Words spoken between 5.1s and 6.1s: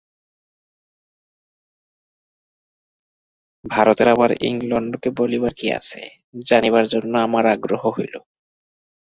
বলিবার কি আছে,